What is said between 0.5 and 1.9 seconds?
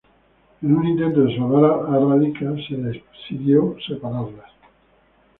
En un intento de salvar